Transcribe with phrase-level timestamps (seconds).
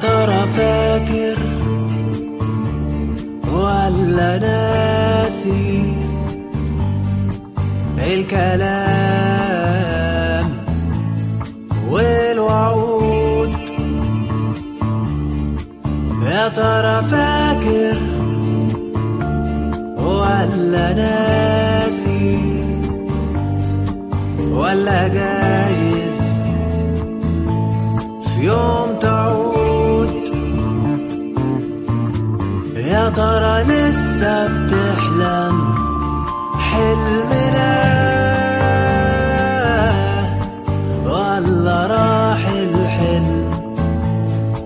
[0.00, 1.36] ترى فاكر
[3.52, 5.94] ولا ناسي
[9.06, 9.66] الكلام
[11.90, 13.52] والوعود؟
[16.30, 17.96] يا ترى فاكر
[19.98, 22.38] ولا ناسي
[24.52, 26.20] ولا جايز
[28.22, 28.85] في يوم
[33.16, 35.74] ترى لسه بتحلم.
[36.58, 37.74] حلمنا
[41.04, 43.50] ولا راح الحلم.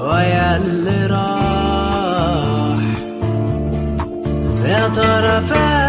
[0.00, 2.82] ويا اللي راح.
[4.64, 5.85] يا ترى فاهم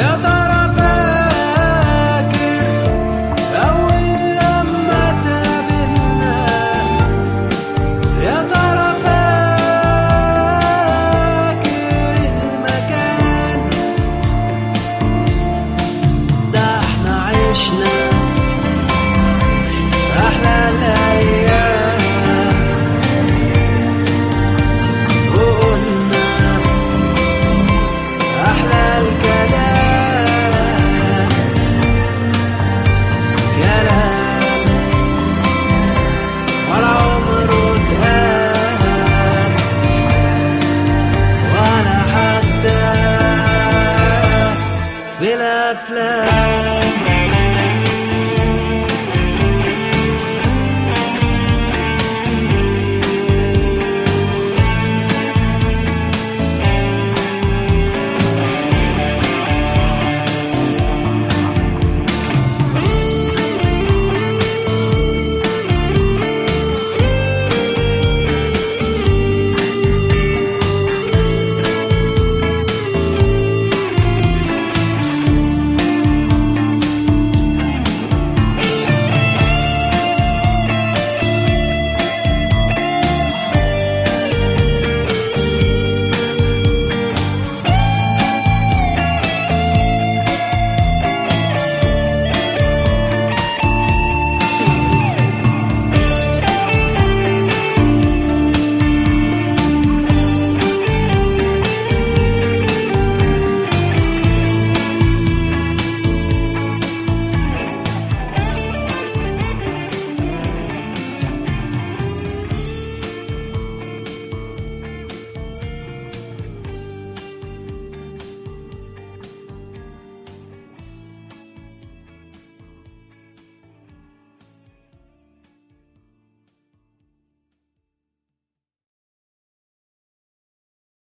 [0.00, 0.37] Eu tô
[45.90, 46.27] Love.